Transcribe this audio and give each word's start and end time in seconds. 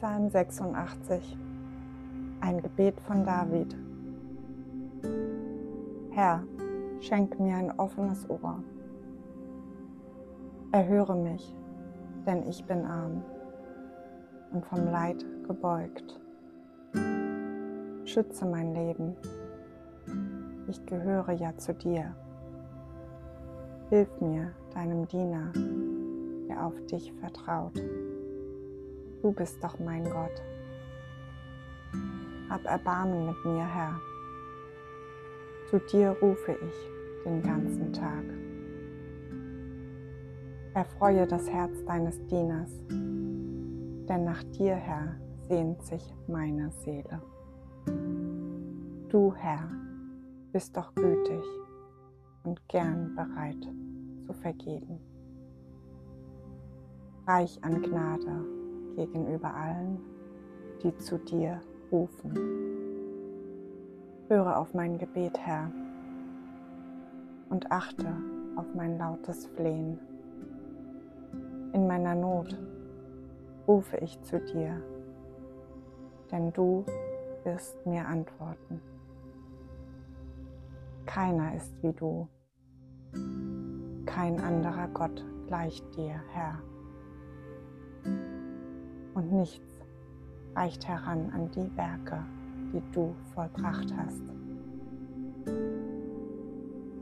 Psalm 0.00 0.30
86 0.30 1.36
Ein 2.40 2.62
Gebet 2.62 2.98
von 3.02 3.22
David 3.22 3.76
Herr, 6.12 6.42
schenk 7.00 7.38
mir 7.38 7.56
ein 7.56 7.78
offenes 7.78 8.26
Ohr. 8.30 8.64
Erhöre 10.72 11.14
mich, 11.14 11.54
denn 12.24 12.48
ich 12.48 12.64
bin 12.64 12.86
arm 12.86 13.22
und 14.52 14.64
vom 14.64 14.86
Leid 14.86 15.22
gebeugt. 15.46 16.18
Schütze 18.06 18.46
mein 18.46 18.72
Leben. 18.72 19.14
Ich 20.66 20.86
gehöre 20.86 21.32
ja 21.32 21.54
zu 21.58 21.74
dir. 21.74 22.14
Hilf 23.90 24.18
mir, 24.22 24.52
deinem 24.72 25.06
Diener, 25.08 25.52
der 26.48 26.64
auf 26.64 26.86
dich 26.86 27.12
vertraut. 27.20 27.78
Du 29.22 29.32
bist 29.32 29.62
doch 29.62 29.78
mein 29.78 30.04
Gott. 30.04 30.42
Hab 32.48 32.64
Erbarmen 32.64 33.26
mit 33.26 33.44
mir, 33.44 33.66
Herr. 33.66 34.00
Zu 35.68 35.78
dir 35.78 36.16
rufe 36.22 36.52
ich 36.52 37.24
den 37.24 37.42
ganzen 37.42 37.92
Tag. 37.92 38.24
Erfreue 40.72 41.26
das 41.26 41.50
Herz 41.50 41.84
deines 41.84 42.26
Dieners, 42.28 42.70
denn 42.88 44.24
nach 44.24 44.42
dir, 44.44 44.74
Herr, 44.74 45.16
sehnt 45.48 45.82
sich 45.84 46.14
meine 46.26 46.70
Seele. 46.70 47.20
Du, 49.10 49.34
Herr, 49.34 49.70
bist 50.52 50.74
doch 50.76 50.94
gütig 50.94 51.44
und 52.44 52.66
gern 52.68 53.14
bereit 53.14 53.68
zu 54.26 54.32
vergeben. 54.32 54.98
Reich 57.26 57.62
an 57.62 57.82
Gnade 57.82 58.59
gegenüber 58.96 59.54
allen, 59.54 59.98
die 60.82 60.96
zu 60.96 61.18
dir 61.18 61.60
rufen. 61.90 62.32
Höre 64.28 64.56
auf 64.56 64.74
mein 64.74 64.98
Gebet, 64.98 65.38
Herr, 65.38 65.70
und 67.48 67.70
achte 67.72 68.06
auf 68.56 68.66
mein 68.74 68.98
lautes 68.98 69.46
Flehen. 69.46 69.98
In 71.72 71.86
meiner 71.86 72.14
Not 72.14 72.56
rufe 73.66 73.96
ich 73.98 74.20
zu 74.22 74.40
dir, 74.40 74.82
denn 76.30 76.52
du 76.52 76.84
wirst 77.44 77.84
mir 77.86 78.06
antworten. 78.06 78.80
Keiner 81.06 81.54
ist 81.56 81.82
wie 81.82 81.92
du, 81.92 82.28
kein 84.06 84.40
anderer 84.40 84.88
Gott 84.88 85.24
gleicht 85.48 85.96
dir, 85.96 86.20
Herr 86.32 86.60
und 89.14 89.32
nichts 89.32 89.80
reicht 90.54 90.86
heran 90.86 91.30
an 91.34 91.50
die 91.52 91.76
Werke, 91.76 92.24
die 92.72 92.82
du 92.92 93.14
vollbracht 93.34 93.94
hast. 93.96 94.22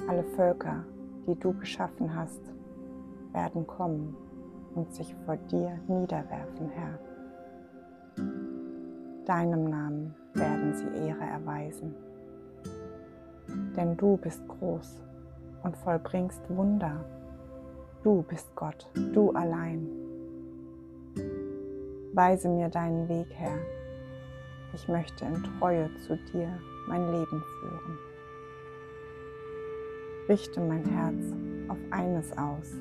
Alle 0.09 0.25
Völker, 0.37 0.85
die 1.27 1.35
du 1.35 1.53
geschaffen 1.55 2.15
hast, 2.15 2.41
werden 3.33 3.67
kommen 3.67 4.17
und 4.75 4.93
sich 4.95 5.15
vor 5.27 5.37
dir 5.37 5.79
niederwerfen, 5.87 6.69
Herr. 6.71 6.99
Deinem 9.27 9.65
Namen 9.65 10.15
werden 10.35 10.75
sie 10.75 11.07
Ehre 11.07 11.25
erweisen. 11.25 11.95
Denn 13.77 13.97
du 13.97 14.17
bist 14.17 14.47
groß 14.49 15.03
und 15.63 15.77
vollbringst 15.77 16.41
Wunder. 16.49 17.05
Du 18.03 18.23
bist 18.23 18.55
Gott, 18.57 18.89
du 19.13 19.31
allein. 19.33 20.08
Weise 22.15 22.49
mir 22.49 22.69
deinen 22.69 23.09
Weg, 23.09 23.27
Herr. 23.35 23.59
Ich 24.75 24.89
möchte 24.89 25.25
in 25.25 25.43
Treue 25.59 25.91
zu 26.07 26.17
dir 26.33 26.49
mein 26.87 27.11
Leben 27.11 27.43
führen. 27.61 27.99
Richte 30.29 30.61
mein 30.61 30.85
Herz 30.85 31.35
auf 31.69 31.79
eines 31.91 32.37
aus, 32.37 32.75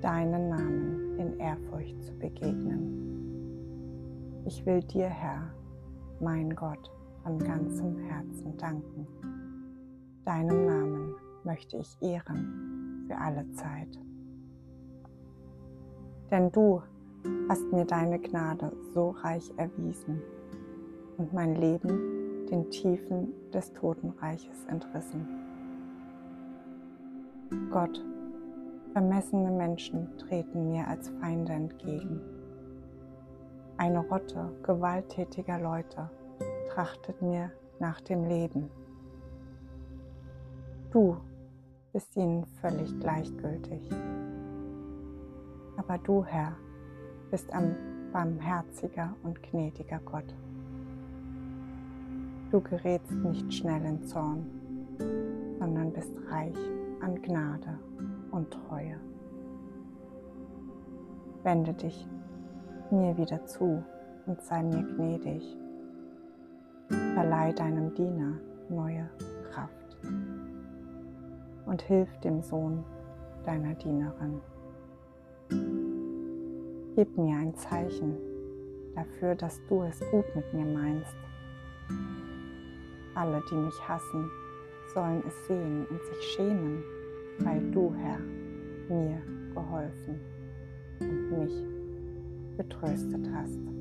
deinen 0.00 0.48
Namen 0.48 1.18
in 1.18 1.38
Ehrfurcht 1.38 2.02
zu 2.02 2.12
begegnen. 2.18 3.00
Ich 4.46 4.64
will 4.64 4.82
dir, 4.82 5.08
Herr, 5.08 5.52
mein 6.20 6.54
Gott, 6.54 6.90
von 7.22 7.38
ganzem 7.38 7.96
Herzen 7.98 8.56
danken. 8.56 9.06
Deinem 10.24 10.66
Namen 10.66 11.14
möchte 11.44 11.76
ich 11.76 11.96
ehren 12.00 13.04
für 13.06 13.16
alle 13.16 13.50
Zeit. 13.52 13.98
Denn 16.30 16.50
du 16.52 16.82
hast 17.48 17.72
mir 17.72 17.84
deine 17.84 18.18
Gnade 18.18 18.72
so 18.94 19.10
reich 19.10 19.52
erwiesen 19.56 20.20
und 21.18 21.32
mein 21.32 21.54
Leben 21.54 22.46
den 22.50 22.70
Tiefen 22.70 23.32
des 23.52 23.72
Totenreiches 23.72 24.64
entrissen. 24.66 25.26
Gott, 27.70 28.04
vermessene 28.92 29.50
Menschen 29.50 30.16
treten 30.18 30.68
mir 30.68 30.86
als 30.86 31.08
Feinde 31.20 31.52
entgegen. 31.52 32.20
Eine 33.76 34.00
Rotte 34.00 34.52
gewalttätiger 34.62 35.58
Leute 35.58 36.10
trachtet 36.68 37.20
mir 37.22 37.50
nach 37.78 38.00
dem 38.00 38.24
Leben. 38.24 38.70
Du 40.90 41.16
bist 41.92 42.16
ihnen 42.16 42.44
völlig 42.60 42.98
gleichgültig. 43.00 43.90
Aber 45.76 45.98
du, 45.98 46.24
Herr, 46.24 46.56
bist 47.30 47.52
ein 47.52 47.76
barmherziger 48.12 49.14
und 49.22 49.42
gnädiger 49.42 50.00
Gott. 50.04 50.34
Du 52.50 52.60
gerätst 52.60 53.12
nicht 53.12 53.54
schnell 53.54 53.84
in 53.84 54.04
Zorn, 54.04 54.44
sondern 55.58 55.92
bist 55.92 56.12
reich 56.28 56.58
an 57.00 57.22
Gnade 57.22 57.78
und 58.32 58.50
Treue. 58.50 58.96
Wende 61.44 61.72
dich 61.72 62.08
mir 62.90 63.16
wieder 63.16 63.46
zu 63.46 63.82
und 64.26 64.40
sei 64.42 64.62
mir 64.64 64.82
gnädig. 64.82 65.56
Verleih 67.14 67.52
deinem 67.52 67.94
Diener 67.94 68.32
neue 68.68 69.08
Kraft 69.52 69.96
und 71.66 71.82
hilf 71.82 72.08
dem 72.18 72.42
Sohn 72.42 72.84
deiner 73.44 73.74
Dienerin. 73.74 74.40
Gib 76.96 77.16
mir 77.16 77.36
ein 77.36 77.54
Zeichen 77.54 78.16
dafür, 78.94 79.34
dass 79.34 79.60
du 79.68 79.82
es 79.82 80.00
gut 80.10 80.24
mit 80.34 80.52
mir 80.52 80.64
meinst. 80.64 81.14
Alle, 83.14 83.42
die 83.50 83.54
mich 83.54 83.88
hassen, 83.88 84.30
sollen 84.92 85.22
es 85.26 85.46
sehen 85.46 85.86
und 85.88 86.02
sich 86.02 86.32
schämen, 86.32 86.82
weil 87.38 87.60
du, 87.70 87.94
Herr, 87.94 88.18
mir 88.88 89.22
geholfen 89.54 90.20
und 91.00 91.38
mich 91.38 92.56
getröstet 92.56 93.28
hast. 93.32 93.79